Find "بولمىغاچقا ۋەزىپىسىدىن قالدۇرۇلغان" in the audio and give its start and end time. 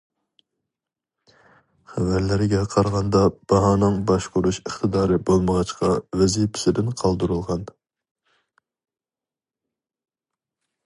5.29-7.69